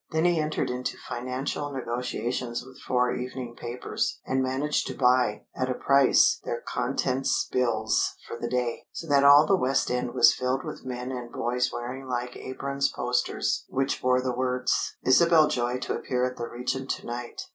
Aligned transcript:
Then 0.09 0.25
he 0.25 0.39
entered 0.39 0.71
into 0.71 0.97
financial 1.07 1.71
negotiations 1.71 2.65
with 2.65 2.79
four 2.81 3.13
evening 3.15 3.55
papers 3.55 4.19
and 4.25 4.41
managed 4.41 4.87
to 4.87 4.95
buy, 4.95 5.45
at 5.55 5.69
a 5.69 5.75
price, 5.75 6.41
their 6.43 6.61
contents 6.67 7.47
bills 7.51 8.15
for 8.27 8.35
the 8.39 8.49
day. 8.49 8.87
So 8.91 9.05
that 9.09 9.23
all 9.23 9.45
the 9.45 9.55
West 9.55 9.91
End 9.91 10.15
was 10.15 10.33
filled 10.33 10.65
with 10.65 10.83
men 10.83 11.11
and 11.11 11.31
boys 11.31 11.69
wearing 11.71 12.07
like 12.07 12.35
aprons 12.35 12.91
posters 12.91 13.63
which 13.69 14.01
bore 14.01 14.21
the 14.23 14.33
words: 14.33 14.73
"Isabel 15.05 15.47
Joy 15.47 15.77
to 15.81 15.93
appear 15.93 16.25
at 16.25 16.35
the 16.35 16.47
Regent 16.47 16.89
to 16.89 17.05
night." 17.05 17.43